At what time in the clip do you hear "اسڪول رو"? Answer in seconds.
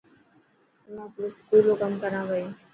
1.31-1.73